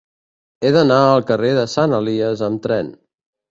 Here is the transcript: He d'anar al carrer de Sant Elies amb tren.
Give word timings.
He 0.61 0.71
d'anar 0.75 0.97
al 1.09 1.27
carrer 1.33 1.53
de 1.59 1.67
Sant 1.75 1.95
Elies 2.01 2.45
amb 2.51 2.65
tren. 2.67 2.93